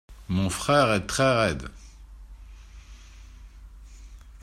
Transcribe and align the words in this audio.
Mon 0.29 0.49
frère 0.49 0.91
est 0.93 1.05
très 1.05 1.31
raide. 1.31 1.69